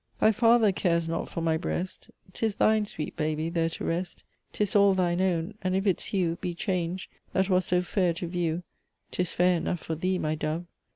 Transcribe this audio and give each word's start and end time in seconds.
"Thy 0.19 0.31
father 0.31 0.71
cares 0.71 1.07
not 1.07 1.29
for 1.29 1.41
my 1.41 1.57
breast, 1.57 2.09
'Tis 2.33 2.55
thine, 2.55 2.87
sweet 2.87 3.15
baby, 3.15 3.49
there 3.51 3.69
to 3.69 3.85
rest; 3.85 4.23
'Tis 4.51 4.75
all 4.75 4.95
thine 4.95 5.21
own! 5.21 5.53
and 5.61 5.75
if 5.75 5.85
its 5.85 6.05
hue 6.05 6.37
Be 6.41 6.55
changed, 6.55 7.07
that 7.33 7.49
was 7.51 7.65
so 7.65 7.83
fair 7.83 8.11
to 8.13 8.25
view, 8.27 8.63
'Tis 9.11 9.31
fair 9.33 9.57
enough 9.57 9.79
for 9.81 9.93
thee, 9.93 10.17
my 10.17 10.33
dove! 10.33 10.65